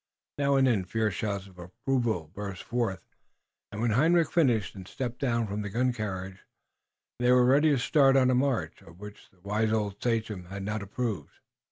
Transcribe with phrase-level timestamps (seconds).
[0.39, 3.03] Now and then fierce shouts of approval burst forth,
[3.71, 6.39] and when Hendrik finished and stepped down from the gun carriage,
[7.19, 10.63] they were ready to start on a march, of which the wise old sachem had
[10.63, 11.33] not approved.